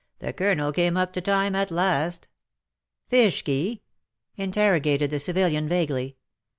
[0.17, 2.25] The Colonel came up to time^ at last/'"
[3.11, 3.81] Fishky/^
[4.35, 6.17] interrogated the civilian vaguely.